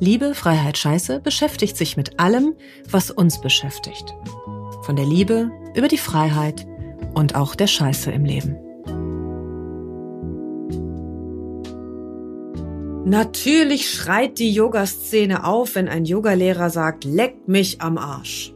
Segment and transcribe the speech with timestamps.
[0.00, 2.54] Liebe, Freiheit, Scheiße beschäftigt sich mit allem,
[2.90, 4.14] was uns beschäftigt.
[4.82, 6.66] Von der Liebe über die Freiheit
[7.14, 8.56] und auch der Scheiße im Leben.
[13.06, 18.54] Natürlich schreit die Yoga-Szene auf, wenn ein Yogalehrer sagt, leck mich am Arsch.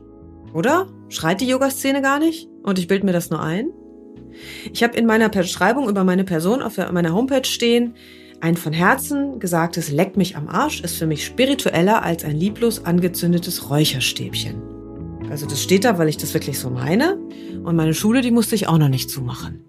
[0.54, 0.88] Oder?
[1.10, 2.48] Schreit die Yoga-Szene gar nicht?
[2.62, 3.68] Und ich bild mir das nur ein?
[4.72, 7.94] Ich habe in meiner Beschreibung über meine Person auf meiner Homepage stehen,
[8.40, 12.84] ein von Herzen gesagtes Leck mich am Arsch ist für mich spiritueller als ein lieblos
[12.84, 14.62] angezündetes Räucherstäbchen.
[15.30, 17.18] Also das steht da, weil ich das wirklich so meine.
[17.64, 19.64] Und meine Schule, die musste ich auch noch nicht zumachen.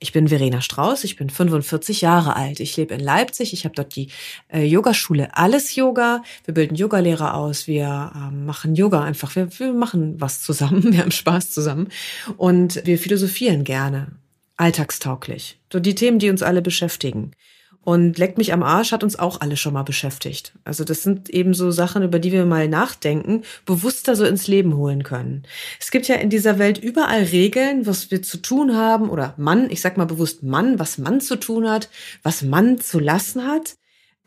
[0.00, 2.60] Ich bin Verena Strauß, ich bin 45 Jahre alt.
[2.60, 4.10] Ich lebe in Leipzig, ich habe dort die
[4.46, 6.22] äh, Yogaschule Alles Yoga.
[6.44, 11.00] Wir bilden Yogalehrer aus, wir ähm, machen Yoga einfach, wir, wir machen was zusammen, wir
[11.00, 11.88] haben Spaß zusammen
[12.36, 14.12] und wir philosophieren gerne,
[14.58, 15.58] alltagstauglich.
[15.72, 17.32] So die Themen, die uns alle beschäftigen.
[17.88, 20.52] Und Leck mich am Arsch hat uns auch alle schon mal beschäftigt.
[20.62, 24.76] Also das sind eben so Sachen, über die wir mal nachdenken, bewusster so ins Leben
[24.76, 25.44] holen können.
[25.80, 29.70] Es gibt ja in dieser Welt überall Regeln, was wir zu tun haben oder Mann,
[29.70, 31.88] ich sag mal bewusst Mann, was Mann zu tun hat,
[32.22, 33.76] was Mann zu lassen hat.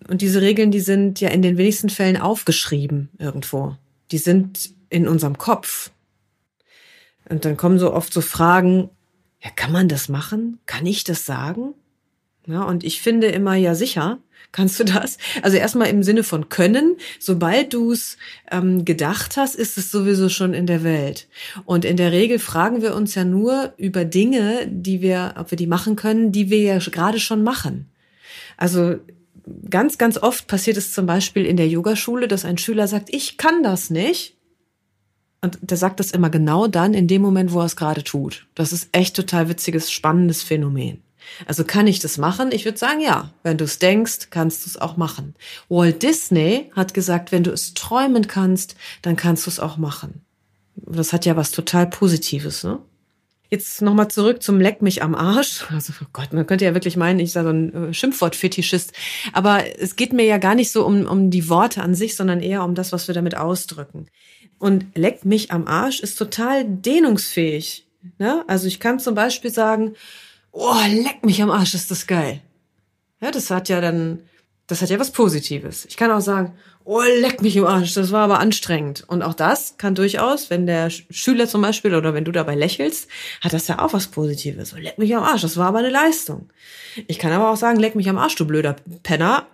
[0.08, 3.76] Und diese Regeln, die sind ja in den wenigsten Fällen aufgeschrieben irgendwo.
[4.10, 5.92] Die sind in unserem Kopf.
[7.30, 8.90] Und dann kommen so oft so Fragen,
[9.44, 10.60] ja, kann man das machen?
[10.66, 11.74] Kann ich das sagen?
[12.48, 14.20] Ja, und ich finde immer, ja sicher,
[14.52, 15.18] kannst du das.
[15.42, 18.18] Also erstmal im Sinne von können, sobald du es
[18.52, 21.28] ähm, gedacht hast, ist es sowieso schon in der Welt.
[21.66, 25.58] Und in der Regel fragen wir uns ja nur über Dinge, die wir, ob wir
[25.58, 27.90] die machen können, die wir ja gerade schon machen.
[28.58, 28.98] Also
[29.70, 33.38] ganz, ganz oft passiert es zum Beispiel in der Yogaschule, dass ein Schüler sagt, ich
[33.38, 34.36] kann das nicht.
[35.42, 38.46] Und der sagt das immer genau dann, in dem Moment, wo er es gerade tut.
[38.54, 41.02] Das ist echt total witziges, spannendes Phänomen.
[41.46, 42.52] Also kann ich das machen?
[42.52, 43.32] Ich würde sagen, ja.
[43.44, 45.36] Wenn du es denkst, kannst du es auch machen.
[45.70, 50.22] Walt Disney hat gesagt, wenn du es träumen kannst, dann kannst du es auch machen.
[50.76, 52.80] Das hat ja was total Positives, ne?
[53.52, 55.66] Jetzt nochmal zurück zum Leck mich am Arsch.
[55.72, 58.94] Also oh Gott, man könnte ja wirklich meinen, ich sei so ein äh, Schimpfwort-Fetischist.
[59.34, 62.40] Aber es geht mir ja gar nicht so um, um die Worte an sich, sondern
[62.40, 64.08] eher um das, was wir damit ausdrücken.
[64.58, 67.86] Und Leck mich am Arsch ist total dehnungsfähig.
[68.20, 68.46] Ne?
[68.48, 69.96] Also ich kann zum Beispiel sagen,
[70.52, 72.42] oh, leck mich am Arsch, ist das geil.
[73.22, 74.20] Ja, das hat ja dann,
[74.72, 75.86] das hat ja was Positives.
[75.86, 76.54] Ich kann auch sagen,
[76.86, 79.04] oh, leck mich am Arsch, das war aber anstrengend.
[79.06, 83.10] Und auch das kann durchaus, wenn der Schüler zum Beispiel oder wenn du dabei lächelst,
[83.42, 84.74] hat das ja auch was Positives.
[84.74, 86.50] Oh, leck mich am Arsch, das war aber eine Leistung.
[87.08, 89.46] Ich kann aber auch sagen, leck mich am Arsch, du blöder Penner.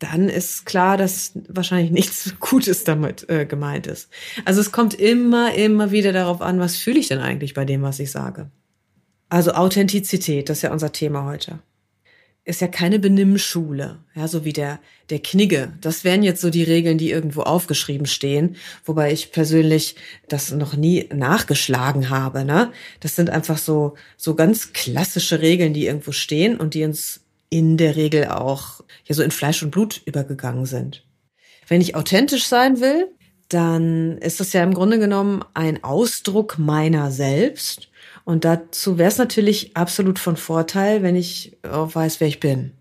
[0.00, 4.10] Dann ist klar, dass wahrscheinlich nichts Gutes damit äh, gemeint ist.
[4.44, 7.80] Also es kommt immer, immer wieder darauf an, was fühle ich denn eigentlich bei dem,
[7.80, 8.50] was ich sage.
[9.30, 11.58] Also Authentizität, das ist ja unser Thema heute.
[12.48, 15.74] Ist ja keine Benimmschule, ja, so wie der, der Knigge.
[15.82, 19.96] Das wären jetzt so die Regeln, die irgendwo aufgeschrieben stehen, wobei ich persönlich
[20.28, 22.72] das noch nie nachgeschlagen habe, ne?
[23.00, 27.20] Das sind einfach so, so ganz klassische Regeln, die irgendwo stehen und die uns
[27.50, 31.04] in der Regel auch, ja, so in Fleisch und Blut übergegangen sind.
[31.66, 33.08] Wenn ich authentisch sein will,
[33.50, 37.90] dann ist das ja im Grunde genommen ein Ausdruck meiner selbst
[38.28, 42.72] und dazu wäre es natürlich absolut von Vorteil, wenn ich auch weiß, wer ich bin.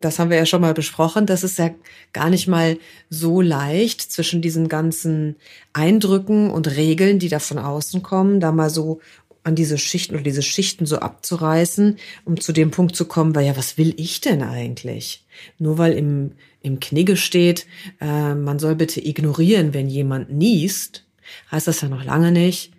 [0.00, 1.26] Das haben wir ja schon mal besprochen.
[1.26, 1.72] Das ist ja
[2.14, 2.78] gar nicht mal
[3.10, 5.36] so leicht zwischen diesen ganzen
[5.74, 9.02] Eindrücken und Regeln, die da von außen kommen, da mal so
[9.42, 13.44] an diese Schichten oder diese Schichten so abzureißen, um zu dem Punkt zu kommen, weil
[13.44, 15.26] ja, was will ich denn eigentlich?
[15.58, 17.66] Nur weil im, im Knigge steht,
[18.00, 21.04] äh, man soll bitte ignorieren, wenn jemand niest,
[21.50, 22.73] heißt das ja noch lange nicht,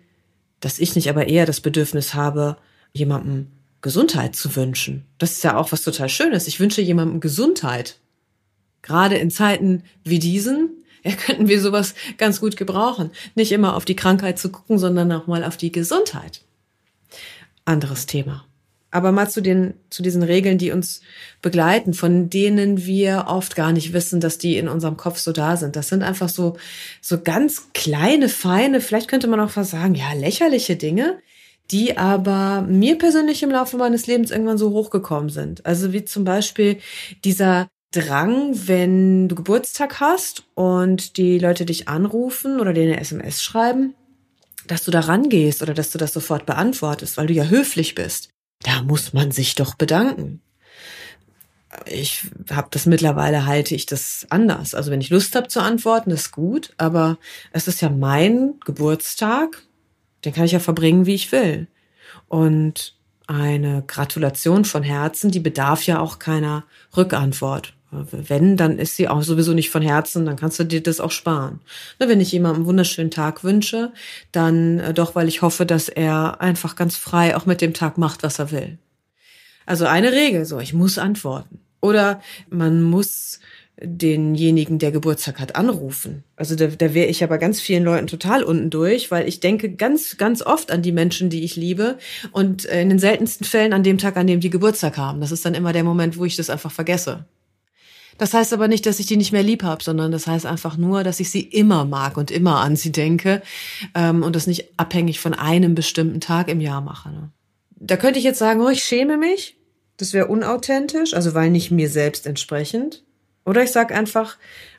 [0.60, 2.56] dass ich nicht aber eher das Bedürfnis habe,
[2.92, 3.48] jemandem
[3.82, 5.04] Gesundheit zu wünschen.
[5.18, 6.46] Das ist ja auch was total Schönes.
[6.46, 7.98] Ich wünsche jemandem Gesundheit.
[8.82, 10.70] Gerade in Zeiten wie diesen,
[11.04, 13.10] ja, könnten wir sowas ganz gut gebrauchen.
[13.34, 16.42] Nicht immer auf die Krankheit zu gucken, sondern auch mal auf die Gesundheit.
[17.64, 18.44] Anderes Thema.
[18.90, 21.00] Aber mal zu den, zu diesen Regeln, die uns
[21.42, 25.56] begleiten, von denen wir oft gar nicht wissen, dass die in unserem Kopf so da
[25.56, 25.76] sind.
[25.76, 26.56] Das sind einfach so,
[27.00, 31.18] so ganz kleine, feine, vielleicht könnte man auch was sagen, ja, lächerliche Dinge,
[31.70, 35.66] die aber mir persönlich im Laufe meines Lebens irgendwann so hochgekommen sind.
[35.66, 36.78] Also wie zum Beispiel
[37.24, 43.42] dieser Drang, wenn du Geburtstag hast und die Leute dich anrufen oder dir eine SMS
[43.42, 43.94] schreiben,
[44.66, 48.30] dass du da rangehst oder dass du das sofort beantwortest, weil du ja höflich bist.
[48.66, 50.40] Da muss man sich doch bedanken.
[51.84, 54.74] Ich habe das mittlerweile halte ich das anders.
[54.74, 57.16] Also wenn ich Lust habe zu antworten, ist gut, aber
[57.52, 59.62] es ist ja mein Geburtstag,
[60.24, 61.68] den kann ich ja verbringen, wie ich will.
[62.26, 62.96] Und
[63.28, 66.64] eine Gratulation von Herzen, die bedarf ja auch keiner
[66.96, 67.75] Rückantwort.
[67.90, 71.12] Wenn, dann ist sie auch sowieso nicht von Herzen, dann kannst du dir das auch
[71.12, 71.60] sparen.
[71.98, 73.92] Wenn ich jemandem einen wunderschönen Tag wünsche,
[74.32, 77.96] dann äh, doch, weil ich hoffe, dass er einfach ganz frei auch mit dem Tag
[77.96, 78.78] macht, was er will.
[79.66, 81.60] Also eine Regel, so, ich muss antworten.
[81.80, 83.40] Oder man muss
[83.80, 86.24] denjenigen, der Geburtstag hat, anrufen.
[86.36, 89.70] Also da, da wäre ich aber ganz vielen Leuten total unten durch, weil ich denke
[89.70, 91.98] ganz, ganz oft an die Menschen, die ich liebe
[92.32, 95.20] und äh, in den seltensten Fällen an dem Tag, an dem die Geburtstag haben.
[95.20, 97.26] Das ist dann immer der Moment, wo ich das einfach vergesse.
[98.18, 100.76] Das heißt aber nicht, dass ich die nicht mehr lieb habe, sondern das heißt einfach
[100.76, 103.42] nur, dass ich sie immer mag und immer an sie denke
[103.94, 107.10] ähm, und das nicht abhängig von einem bestimmten Tag im Jahr mache.
[107.10, 107.30] Ne?
[107.78, 109.56] Da könnte ich jetzt sagen, oh, ich schäme mich.
[109.98, 113.02] Das wäre unauthentisch, also weil nicht mir selbst entsprechend.
[113.44, 114.36] Oder ich sag einfach,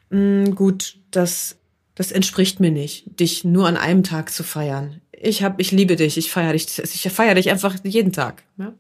[0.09, 1.57] mh, hm, gut, das,
[1.95, 5.01] das entspricht mir nicht, dich nur an einem Tag zu feiern.
[5.11, 8.43] Ich hab, ich liebe dich, ich feiere dich, ich feiere dich einfach jeden Tag.
[8.57, 8.73] Ja?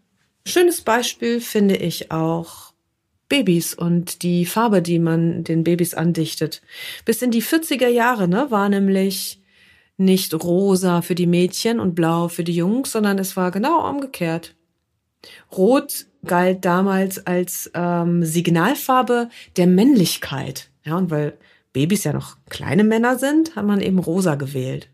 [0.45, 2.66] Schönes Beispiel finde ich auch
[3.29, 6.61] Babys und die Farbe, die man den Babys andichtet.
[7.05, 9.41] Bis in die 40er Jahre ne, war nämlich
[9.97, 14.55] nicht rosa für die Mädchen und blau für die Jungs, sondern es war genau umgekehrt.
[15.51, 20.69] Rot galt damals als ähm, Signalfarbe der Männlichkeit.
[20.83, 21.37] Ja, und weil
[21.73, 24.89] Babys ja noch kleine Männer sind, hat man eben rosa gewählt.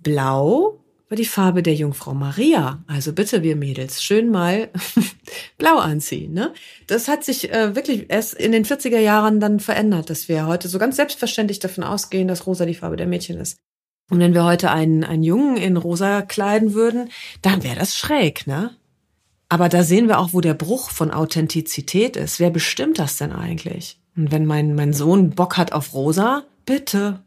[0.00, 2.82] Blau war die Farbe der Jungfrau Maria.
[2.86, 4.68] Also bitte, wir Mädels, schön mal
[5.58, 6.32] blau anziehen.
[6.32, 6.52] Ne?
[6.86, 10.68] Das hat sich äh, wirklich erst in den 40er Jahren dann verändert, dass wir heute
[10.68, 13.56] so ganz selbstverständlich davon ausgehen, dass rosa die Farbe der Mädchen ist.
[14.10, 17.10] Und wenn wir heute einen, einen Jungen in rosa kleiden würden,
[17.42, 18.70] dann wäre das schräg, ne?
[19.50, 22.38] Aber da sehen wir auch, wo der Bruch von Authentizität ist.
[22.38, 23.98] Wer bestimmt das denn eigentlich?
[24.14, 27.24] Und wenn mein, mein Sohn Bock hat auf rosa, bitte,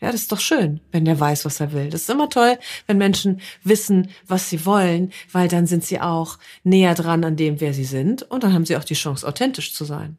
[0.00, 1.90] ja, das ist doch schön, wenn der weiß, was er will.
[1.90, 6.38] Das ist immer toll, wenn Menschen wissen, was sie wollen, weil dann sind sie auch
[6.62, 9.74] näher dran an dem, wer sie sind und dann haben sie auch die Chance, authentisch
[9.74, 10.16] zu sein.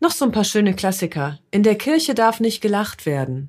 [0.00, 1.38] Noch so ein paar schöne Klassiker.
[1.50, 3.48] In der Kirche darf nicht gelacht werden.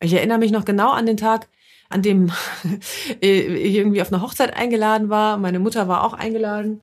[0.00, 1.48] Ich erinnere mich noch genau an den Tag,
[1.88, 2.32] an dem
[3.20, 5.36] ich irgendwie auf eine Hochzeit eingeladen war.
[5.36, 6.80] Meine Mutter war auch eingeladen.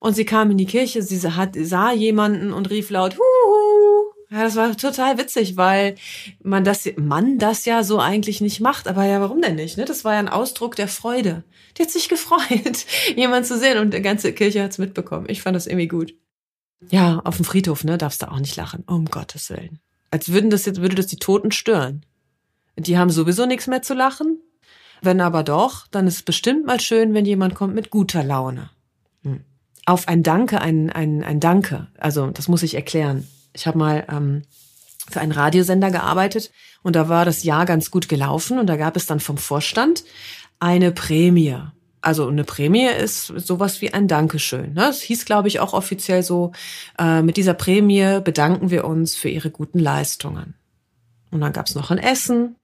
[0.00, 3.16] Und sie kam in die Kirche, sie sah jemanden und rief laut,
[4.30, 5.94] ja, das war total witzig, weil
[6.42, 8.86] man das, man das ja so eigentlich nicht macht.
[8.86, 9.78] Aber ja, warum denn nicht?
[9.78, 9.86] Ne?
[9.86, 11.44] Das war ja ein Ausdruck der Freude.
[11.76, 12.84] Die hat sich gefreut,
[13.16, 15.26] jemanden zu sehen und die ganze Kirche hat's mitbekommen.
[15.28, 16.14] Ich fand das irgendwie gut.
[16.90, 18.84] Ja, auf dem Friedhof, ne, darfst du auch nicht lachen.
[18.86, 19.80] Um Gottes Willen.
[20.10, 22.04] Als würden das jetzt, würde das die Toten stören.
[22.76, 24.40] Die haben sowieso nichts mehr zu lachen.
[25.00, 28.70] Wenn aber doch, dann ist es bestimmt mal schön, wenn jemand kommt mit guter Laune.
[29.22, 29.40] Hm.
[29.86, 31.88] Auf ein Danke, ein, ein, ein Danke.
[31.98, 33.26] Also, das muss ich erklären.
[33.58, 34.42] Ich habe mal ähm,
[35.10, 36.50] für einen Radiosender gearbeitet
[36.82, 40.04] und da war das Jahr ganz gut gelaufen und da gab es dann vom Vorstand
[40.58, 41.56] eine Prämie.
[42.00, 44.74] Also eine Prämie ist sowas wie ein Dankeschön.
[44.74, 44.88] Ne?
[44.88, 46.52] Es hieß, glaube ich, auch offiziell so,
[46.98, 50.54] äh, mit dieser Prämie bedanken wir uns für ihre guten Leistungen.
[51.30, 52.56] Und dann gab es noch ein Essen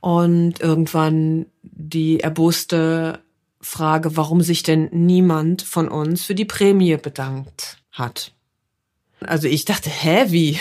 [0.00, 3.20] und irgendwann die erboste
[3.60, 8.32] Frage, warum sich denn niemand von uns für die Prämie bedankt hat.
[9.26, 10.58] Also ich dachte, hä, wie?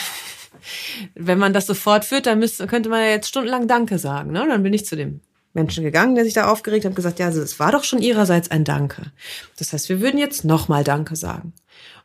[1.15, 4.31] Wenn man das so fortführt, dann müsste, könnte man ja jetzt stundenlang Danke sagen.
[4.31, 4.45] Ne?
[4.47, 5.21] Dann bin ich zu dem
[5.53, 8.01] Menschen gegangen, der sich da aufgeregt hat, und gesagt, ja, also es war doch schon
[8.01, 9.11] ihrerseits ein Danke.
[9.57, 11.53] Das heißt, wir würden jetzt nochmal Danke sagen.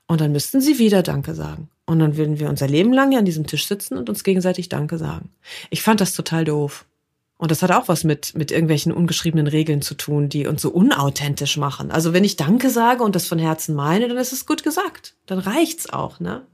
[0.06, 1.68] Und dann müssten sie wieder Danke sagen.
[1.86, 4.68] Und dann würden wir unser Leben lang hier an diesem Tisch sitzen und uns gegenseitig
[4.68, 5.30] Danke sagen.
[5.70, 6.86] Ich fand das total doof.
[7.44, 10.70] Und das hat auch was mit, mit irgendwelchen ungeschriebenen Regeln zu tun, die uns so
[10.70, 11.90] unauthentisch machen.
[11.90, 15.14] Also wenn ich Danke sage und das von Herzen meine, dann ist es gut gesagt.
[15.26, 16.46] Dann reicht's auch, ne?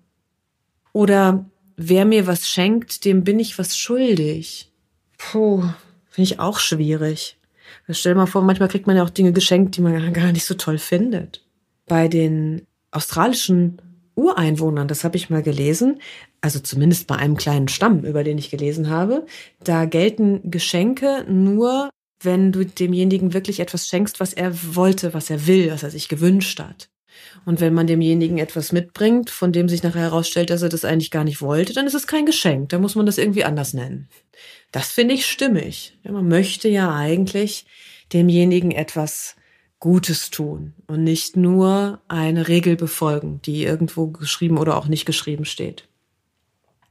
[0.92, 1.44] Oder
[1.76, 4.72] wer mir was schenkt, dem bin ich was schuldig.
[5.16, 5.60] Puh,
[6.08, 7.38] finde ich auch schwierig.
[7.88, 10.44] Stell dir mal vor, manchmal kriegt man ja auch Dinge geschenkt, die man gar nicht
[10.44, 11.46] so toll findet.
[11.86, 13.80] Bei den australischen
[14.20, 16.00] Ureinwohnern, das habe ich mal gelesen,
[16.40, 19.26] also zumindest bei einem kleinen Stamm, über den ich gelesen habe,
[19.62, 21.90] da gelten Geschenke nur,
[22.22, 26.08] wenn du demjenigen wirklich etwas schenkst, was er wollte, was er will, was er sich
[26.08, 26.90] gewünscht hat.
[27.44, 31.10] Und wenn man demjenigen etwas mitbringt, von dem sich nachher herausstellt, dass er das eigentlich
[31.10, 32.68] gar nicht wollte, dann ist es kein Geschenk.
[32.70, 34.08] Dann muss man das irgendwie anders nennen.
[34.72, 35.98] Das finde ich stimmig.
[36.04, 37.66] Man möchte ja eigentlich
[38.12, 39.36] demjenigen etwas
[39.80, 45.46] Gutes tun und nicht nur eine Regel befolgen, die irgendwo geschrieben oder auch nicht geschrieben
[45.46, 45.88] steht.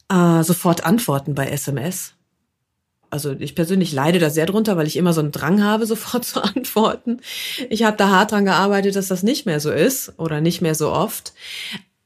[0.09, 2.15] Äh, sofort antworten bei SMS.
[3.11, 6.25] Also ich persönlich leide da sehr drunter, weil ich immer so einen Drang habe, sofort
[6.25, 7.21] zu antworten.
[7.69, 10.75] Ich habe da hart dran gearbeitet, dass das nicht mehr so ist oder nicht mehr
[10.75, 11.33] so oft.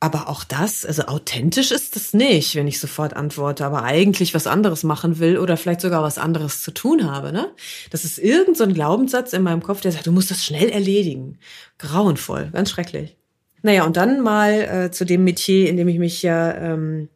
[0.04, 4.48] Aber auch das, also authentisch ist das nicht, wenn ich sofort antworte, aber eigentlich was
[4.48, 7.32] anderes machen will oder vielleicht sogar was anderes zu tun habe.
[7.32, 7.48] Ne?
[7.90, 11.40] Das ist irgendein so Glaubenssatz in meinem Kopf, der sagt, du musst das schnell erledigen.
[11.78, 13.16] Grauenvoll, ganz schrecklich.
[13.62, 17.08] Naja, und dann mal äh, zu dem Metier, in dem ich mich ja ähm,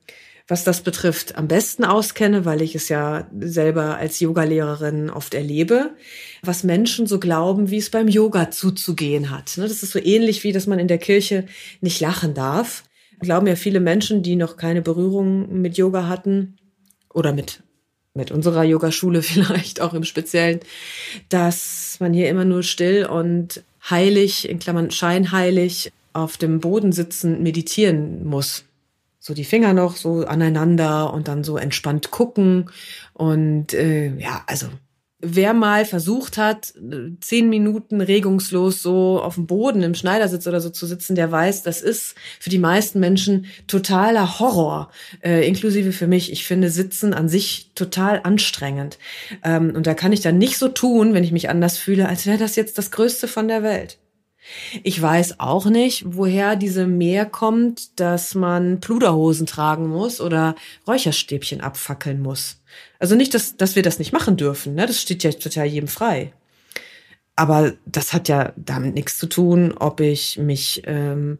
[0.47, 5.91] was das betrifft, am besten auskenne, weil ich es ja selber als Yogalehrerin oft erlebe,
[6.41, 9.57] was Menschen so glauben, wie es beim Yoga zuzugehen hat.
[9.57, 11.45] Ne, das ist so ähnlich wie, dass man in der Kirche
[11.81, 12.83] nicht lachen darf.
[13.19, 16.57] Glauben ja viele Menschen, die noch keine Berührung mit Yoga hatten
[17.13, 17.63] oder mit
[18.13, 20.59] mit unserer Yogaschule vielleicht auch im Speziellen,
[21.29, 27.43] dass man hier immer nur still und heilig, in Klammern scheinheilig, auf dem Boden sitzen
[27.43, 28.66] meditieren muss
[29.27, 32.71] so die Finger noch so aneinander und dann so entspannt gucken.
[33.13, 34.67] Und äh, ja, also
[35.19, 36.73] wer mal versucht hat,
[37.19, 41.63] zehn Minuten regungslos so auf dem Boden im Schneidersitz oder so zu sitzen, der weiß,
[41.63, 44.91] das ist für die meisten Menschen totaler Horror,
[45.21, 46.31] äh, inklusive für mich.
[46.31, 48.97] Ich finde Sitzen an sich total anstrengend.
[49.43, 52.25] Ähm, und da kann ich dann nicht so tun, wenn ich mich anders fühle, als
[52.25, 53.97] wäre das jetzt das Größte von der Welt.
[54.83, 60.55] Ich weiß auch nicht, woher diese Mehr kommt, dass man Pluderhosen tragen muss oder
[60.87, 62.61] Räucherstäbchen abfackeln muss.
[62.99, 64.85] Also nicht, dass, dass wir das nicht machen dürfen, ne?
[64.85, 66.33] das steht ja total jedem frei.
[67.35, 71.37] Aber das hat ja damit nichts zu tun, ob ich mich ähm,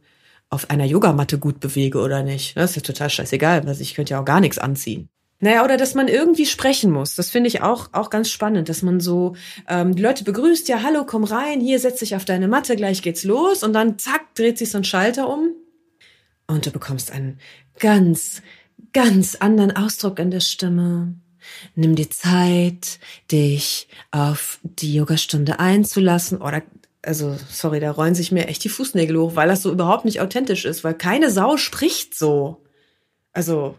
[0.49, 2.55] auf einer Yogamatte gut bewege oder nicht.
[2.55, 5.09] Das ist ja total scheißegal, weil ich könnte ja auch gar nichts anziehen.
[5.39, 7.13] Naja, oder dass man irgendwie sprechen muss.
[7.13, 9.36] Das finde ich auch, auch ganz spannend, dass man so
[9.67, 13.03] ähm, die Leute begrüßt, ja, hallo, komm rein, hier setz dich auf deine Matte, gleich
[13.03, 13.62] geht's los.
[13.62, 15.51] Und dann zack, dreht sich so ein Schalter um.
[16.48, 17.39] Und du bekommst einen
[17.79, 18.41] ganz,
[18.94, 21.13] ganz anderen Ausdruck in der Stimme.
[21.75, 23.00] Nimm dir Zeit,
[23.32, 26.41] dich auf die Yogastunde einzulassen.
[26.41, 26.63] Oder,
[27.03, 30.20] also, sorry, da rollen sich mir echt die Fußnägel hoch, weil das so überhaupt nicht
[30.20, 32.63] authentisch ist, weil keine Sau spricht so.
[33.34, 33.75] Also,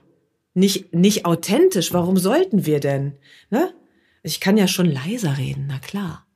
[0.59, 1.93] nicht, nicht authentisch.
[1.93, 3.15] Warum sollten wir denn?
[3.50, 3.73] Ne?
[4.23, 6.27] Ich kann ja schon leiser reden, na klar.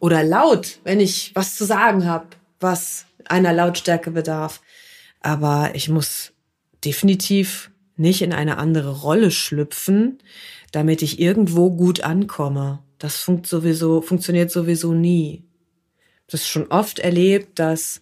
[0.00, 2.26] Oder laut, wenn ich was zu sagen habe,
[2.60, 4.60] was einer Lautstärke bedarf.
[5.20, 6.32] Aber ich muss
[6.84, 10.18] definitiv nicht in eine andere Rolle schlüpfen,
[10.72, 12.80] damit ich irgendwo gut ankomme.
[12.98, 15.44] Das funkt sowieso, funktioniert sowieso nie.
[16.28, 18.00] Das schon oft erlebt, dass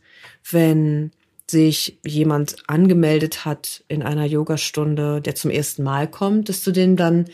[0.50, 1.12] wenn
[1.50, 6.96] sich jemand angemeldet hat in einer Yogastunde, der zum ersten Mal kommt, dass du dem
[6.96, 7.26] dann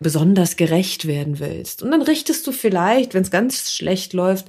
[0.00, 1.82] besonders gerecht werden willst.
[1.82, 4.48] Und dann richtest du vielleicht, wenn es ganz schlecht läuft,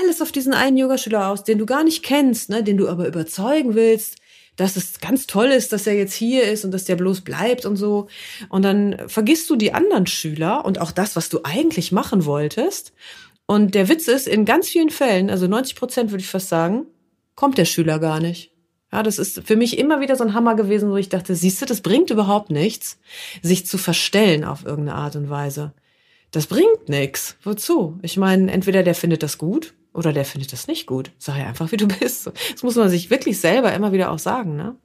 [0.00, 3.06] alles auf diesen einen Yogaschüler aus, den du gar nicht kennst, ne, den du aber
[3.06, 4.16] überzeugen willst,
[4.56, 7.66] dass es ganz toll ist, dass er jetzt hier ist und dass der bloß bleibt
[7.66, 8.06] und so.
[8.48, 12.92] Und dann vergisst du die anderen Schüler und auch das, was du eigentlich machen wolltest.
[13.46, 16.86] Und der Witz ist, in ganz vielen Fällen, also 90 Prozent würde ich fast sagen,
[17.34, 18.53] kommt der Schüler gar nicht.
[18.94, 21.60] Ja, das ist für mich immer wieder so ein Hammer gewesen, wo ich dachte, siehst
[21.60, 23.00] du, das bringt überhaupt nichts,
[23.42, 25.72] sich zu verstellen auf irgendeine Art und Weise.
[26.30, 27.34] Das bringt nichts.
[27.42, 27.98] Wozu?
[28.02, 31.10] Ich meine, entweder der findet das gut oder der findet das nicht gut.
[31.18, 32.30] Sag ja einfach, wie du bist.
[32.52, 34.76] Das muss man sich wirklich selber immer wieder auch sagen, ne?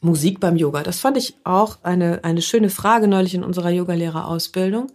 [0.00, 0.84] Musik beim Yoga.
[0.84, 4.92] Das fand ich auch eine, eine schöne Frage neulich in unserer Yogalehrerausbildung.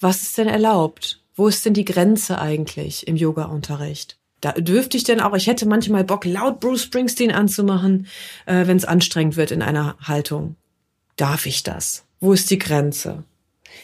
[0.00, 1.20] Was ist denn erlaubt?
[1.34, 4.19] Wo ist denn die Grenze eigentlich im Yoga-Unterricht?
[4.40, 8.06] Da dürfte ich denn auch, ich hätte manchmal Bock, laut Bruce Springsteen anzumachen,
[8.46, 10.56] äh, wenn es anstrengend wird in einer Haltung.
[11.16, 12.04] Darf ich das?
[12.20, 13.24] Wo ist die Grenze?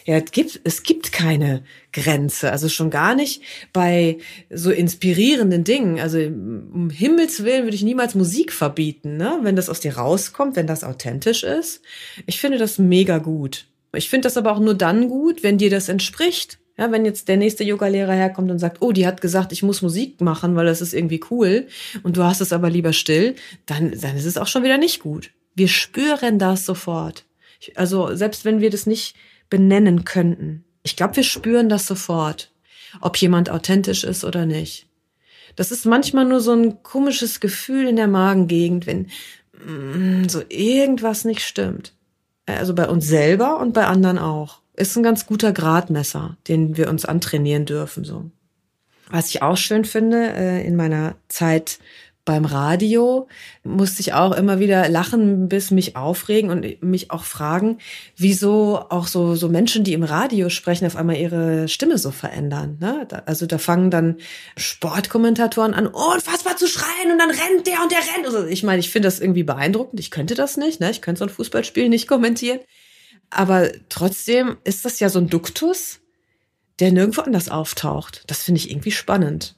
[0.05, 2.51] Ja, es gibt, es gibt keine Grenze.
[2.51, 3.41] Also schon gar nicht
[3.73, 4.17] bei
[4.49, 5.99] so inspirierenden Dingen.
[5.99, 9.39] Also um Himmels Willen würde ich niemals Musik verbieten, ne?
[9.43, 11.81] wenn das aus dir rauskommt, wenn das authentisch ist.
[12.25, 13.67] Ich finde das mega gut.
[13.93, 16.59] Ich finde das aber auch nur dann gut, wenn dir das entspricht.
[16.77, 19.81] Ja, wenn jetzt der nächste Yogalehrer herkommt und sagt, oh, die hat gesagt, ich muss
[19.81, 21.67] Musik machen, weil das ist irgendwie cool
[22.03, 24.99] und du hast es aber lieber still, dann, dann ist es auch schon wieder nicht
[24.99, 25.31] gut.
[25.55, 27.25] Wir spüren das sofort.
[27.75, 29.15] Also selbst wenn wir das nicht
[29.49, 30.65] benennen könnten.
[30.83, 32.51] Ich glaube, wir spüren das sofort,
[33.01, 34.87] ob jemand authentisch ist oder nicht.
[35.55, 39.07] Das ist manchmal nur so ein komisches Gefühl in der Magengegend, wenn
[39.65, 41.93] mm, so irgendwas nicht stimmt.
[42.45, 46.89] Also bei uns selber und bei anderen auch ist ein ganz guter Gradmesser, den wir
[46.89, 48.05] uns antrainieren dürfen.
[48.05, 48.31] So.
[49.09, 51.79] Was ich auch schön finde, äh, in meiner Zeit
[52.27, 53.29] beim Radio
[53.63, 57.77] musste ich auch immer wieder lachen, bis mich aufregen und mich auch fragen,
[58.17, 62.77] wieso auch so, so Menschen, die im Radio sprechen, auf einmal ihre Stimme so verändern.
[62.81, 63.07] Ne?
[63.25, 64.17] Also da fangen dann
[64.57, 68.25] Sportkommentatoren an, unfassbar zu schreien und dann rennt der und der rennt.
[68.25, 69.99] Also ich meine, ich finde das irgendwie beeindruckend.
[70.01, 70.81] Ich könnte das nicht.
[70.81, 70.91] Ne?
[70.91, 72.59] Ich könnte so ein Fußballspiel nicht kommentieren.
[73.29, 75.99] Aber trotzdem ist das ja so ein Duktus,
[76.79, 78.23] der nirgendwo anders auftaucht.
[78.27, 79.57] Das finde ich irgendwie spannend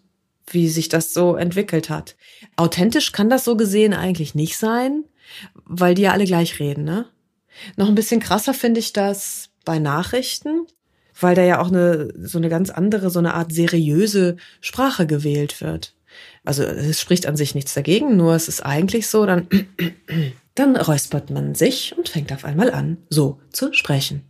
[0.54, 2.16] wie sich das so entwickelt hat.
[2.56, 5.06] Authentisch kann das so gesehen eigentlich nicht sein,
[5.66, 7.06] weil die ja alle gleich reden, ne?
[7.76, 10.66] Noch ein bisschen krasser finde ich das bei Nachrichten,
[11.20, 15.60] weil da ja auch eine, so eine ganz andere, so eine Art seriöse Sprache gewählt
[15.62, 15.94] wird.
[16.46, 19.48] Also es spricht an sich nichts dagegen, nur es ist eigentlich so, dann,
[20.60, 24.24] dann räuspert man sich und fängt auf einmal an, so zu sprechen.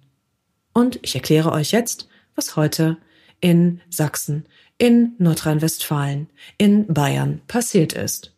[0.74, 2.98] Und ich erkläre euch jetzt, was heute
[3.41, 4.45] in Sachsen
[4.77, 8.33] in Nordrhein-Westfalen, in Bayern passiert ist.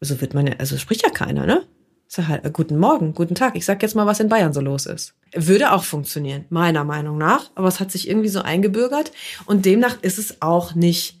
[0.00, 1.62] So wird man ja, also spricht ja keiner, ne?
[2.06, 3.56] Sag halt, äh, guten Morgen, guten Tag.
[3.56, 5.14] Ich sag jetzt mal, was in Bayern so los ist.
[5.34, 7.50] Würde auch funktionieren, meiner Meinung nach.
[7.54, 9.12] Aber es hat sich irgendwie so eingebürgert
[9.46, 11.16] und demnach ist es auch nicht,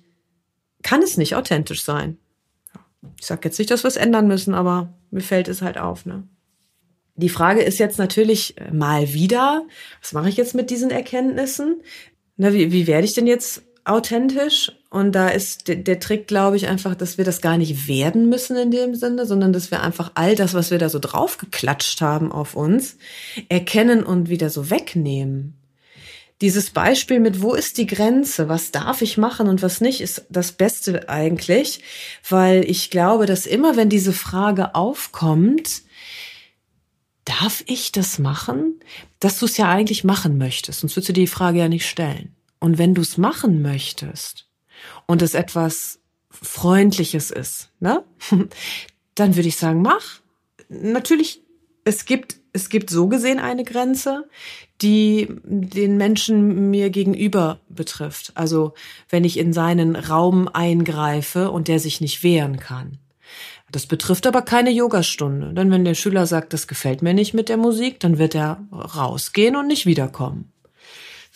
[0.82, 2.18] kann es nicht authentisch sein.
[3.18, 6.06] Ich sag jetzt nicht, dass wir es ändern müssen, aber mir fällt es halt auf,
[6.06, 6.24] ne?
[7.16, 9.64] Die Frage ist jetzt natürlich äh, mal wieder,
[10.00, 11.80] was mache ich jetzt mit diesen Erkenntnissen?
[12.36, 14.72] Na, wie, wie werde ich denn jetzt authentisch.
[14.90, 18.28] Und da ist der, der Trick, glaube ich, einfach, dass wir das gar nicht werden
[18.28, 22.00] müssen in dem Sinne, sondern dass wir einfach all das, was wir da so draufgeklatscht
[22.00, 22.96] haben auf uns,
[23.48, 25.54] erkennen und wieder so wegnehmen.
[26.40, 30.26] Dieses Beispiel mit, wo ist die Grenze, was darf ich machen und was nicht, ist
[30.28, 31.82] das Beste eigentlich,
[32.28, 35.82] weil ich glaube, dass immer, wenn diese Frage aufkommt,
[37.24, 38.80] darf ich das machen,
[39.20, 42.34] dass du es ja eigentlich machen möchtest, sonst würdest du die Frage ja nicht stellen.
[42.58, 44.48] Und wenn du es machen möchtest
[45.06, 46.00] und es etwas
[46.30, 48.04] Freundliches ist, ne,
[49.14, 50.20] dann würde ich sagen, mach.
[50.68, 51.42] Natürlich,
[51.84, 54.24] es gibt, es gibt so gesehen eine Grenze,
[54.80, 58.32] die den Menschen mir gegenüber betrifft.
[58.34, 58.72] Also
[59.10, 62.98] wenn ich in seinen Raum eingreife und der sich nicht wehren kann.
[63.70, 65.52] Das betrifft aber keine Yogastunde.
[65.52, 68.64] Denn wenn der Schüler sagt, das gefällt mir nicht mit der Musik, dann wird er
[68.72, 70.52] rausgehen und nicht wiederkommen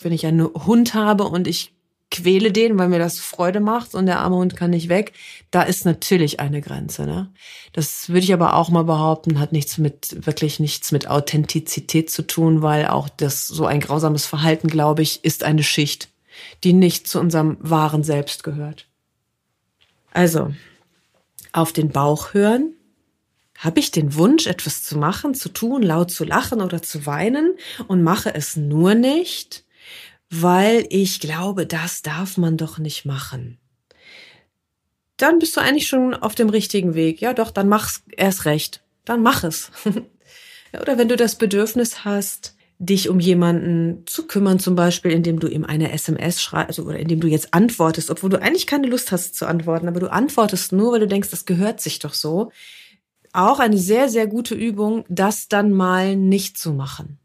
[0.01, 1.73] wenn ich einen Hund habe und ich
[2.11, 5.13] quäle den, weil mir das Freude macht und der arme Hund kann nicht weg,
[5.51, 7.05] da ist natürlich eine Grenze.
[7.05, 7.31] Ne?
[7.73, 12.23] Das würde ich aber auch mal behaupten, hat nichts mit, wirklich nichts mit Authentizität zu
[12.23, 16.09] tun, weil auch das so ein grausames Verhalten, glaube ich, ist eine Schicht,
[16.63, 18.87] die nicht zu unserem wahren Selbst gehört.
[20.11, 20.53] Also,
[21.51, 22.73] auf den Bauch hören.
[23.57, 27.55] Habe ich den Wunsch, etwas zu machen, zu tun, laut zu lachen oder zu weinen
[27.87, 29.65] und mache es nur nicht,
[30.29, 33.57] weil ich glaube, das darf man doch nicht machen.
[35.17, 37.19] Dann bist du eigentlich schon auf dem richtigen Weg.
[37.19, 38.81] Ja, doch, dann mach's erst recht.
[39.05, 39.71] Dann mach es.
[40.81, 45.47] Oder wenn du das Bedürfnis hast, dich um jemanden zu kümmern, zum Beispiel, indem du
[45.47, 49.11] ihm eine SMS schreibst also, oder indem du jetzt antwortest, obwohl du eigentlich keine Lust
[49.11, 52.51] hast zu antworten, aber du antwortest nur, weil du denkst, das gehört sich doch so.
[53.33, 57.19] Auch eine sehr, sehr gute Übung, das dann mal nicht zu machen.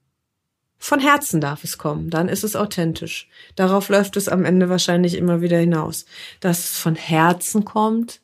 [0.84, 3.26] Von Herzen darf es kommen, dann ist es authentisch.
[3.56, 6.04] Darauf läuft es am Ende wahrscheinlich immer wieder hinaus,
[6.40, 8.20] dass es von Herzen kommt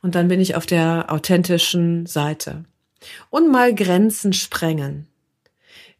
[0.00, 2.64] und dann bin ich auf der authentischen Seite.
[3.28, 5.06] Und mal Grenzen sprengen.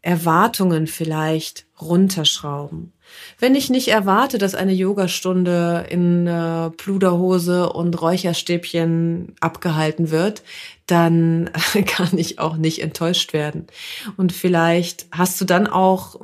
[0.01, 2.95] Erwartungen vielleicht runterschrauben.
[3.39, 10.43] Wenn ich nicht erwarte, dass eine Yogastunde in äh, Pluderhose und Räucherstäbchen abgehalten wird,
[10.89, 11.51] dann
[11.87, 13.69] kann ich auch nicht enttäuscht werden.
[14.17, 16.21] Und vielleicht hast du dann auch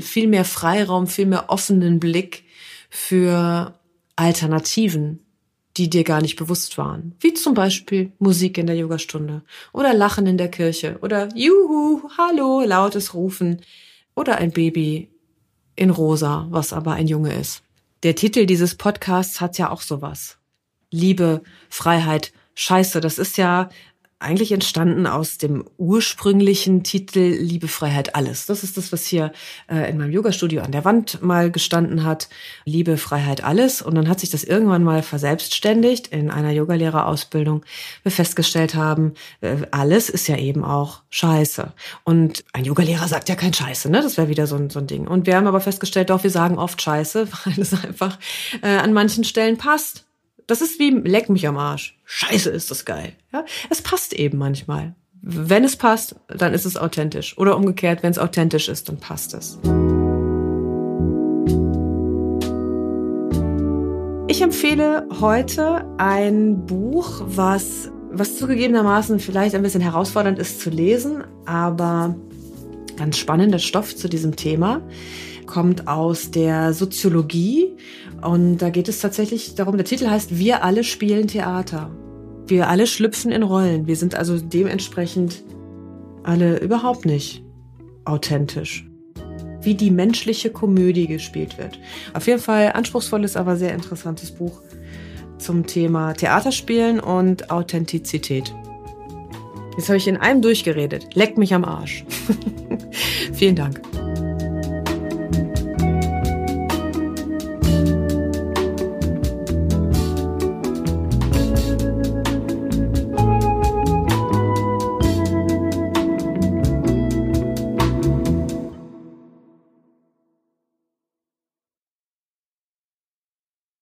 [0.00, 2.44] viel mehr Freiraum, viel mehr offenen Blick
[2.88, 3.78] für
[4.16, 5.20] Alternativen,
[5.76, 7.14] die dir gar nicht bewusst waren.
[7.20, 12.62] Wie zum Beispiel Musik in der Yogastunde oder Lachen in der Kirche oder Juhu, Hallo,
[12.64, 13.60] lautes Rufen
[14.14, 15.10] oder ein Baby
[15.74, 17.64] in rosa, was aber ein Junge ist.
[18.04, 20.38] Der Titel dieses Podcasts hat ja auch sowas.
[20.92, 23.68] Liebe, Freiheit, Scheiße, das ist ja
[24.24, 28.46] eigentlich entstanden aus dem ursprünglichen Titel Liebe, Freiheit, alles.
[28.46, 29.32] Das ist das, was hier
[29.70, 32.28] äh, in meinem Yoga-Studio an der Wand mal gestanden hat.
[32.64, 33.82] Liebe, Freiheit, alles.
[33.82, 37.64] Und dann hat sich das irgendwann mal verselbstständigt in einer Yogalehrerausbildung.
[38.02, 41.72] Wir festgestellt haben, äh, alles ist ja eben auch Scheiße.
[42.04, 44.00] Und ein Yogalehrer sagt ja kein Scheiße, ne?
[44.02, 45.06] Das wäre wieder so ein, so ein Ding.
[45.06, 48.18] Und wir haben aber festgestellt, doch, wir sagen oft Scheiße, weil es einfach
[48.62, 50.03] äh, an manchen Stellen passt
[50.46, 51.98] das ist wie leck mich am Arsch.
[52.04, 53.12] Scheiße, ist das geil.
[53.32, 54.94] Ja, es passt eben manchmal.
[55.22, 57.38] Wenn es passt, dann ist es authentisch.
[57.38, 59.58] Oder umgekehrt, wenn es authentisch ist, dann passt es.
[64.28, 71.24] Ich empfehle heute ein Buch, was, was zugegebenermaßen vielleicht ein bisschen herausfordernd ist zu lesen,
[71.46, 72.16] aber
[72.96, 74.82] ganz spannender Stoff zu diesem Thema
[75.46, 77.76] kommt aus der Soziologie
[78.22, 81.90] und da geht es tatsächlich darum, der Titel heißt Wir alle spielen Theater.
[82.46, 83.86] Wir alle schlüpfen in Rollen.
[83.86, 85.42] Wir sind also dementsprechend
[86.22, 87.44] alle überhaupt nicht
[88.04, 88.86] authentisch.
[89.60, 91.78] Wie die menschliche Komödie gespielt wird.
[92.12, 94.60] Auf jeden Fall anspruchsvolles, aber sehr interessantes Buch
[95.38, 98.54] zum Thema Theaterspielen und Authentizität.
[99.76, 101.14] Jetzt habe ich in einem durchgeredet.
[101.14, 102.04] Leck mich am Arsch.
[103.32, 103.93] Vielen Dank.